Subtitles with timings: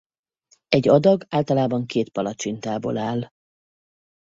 [0.67, 3.29] Egy adag általában két palacsintából áll.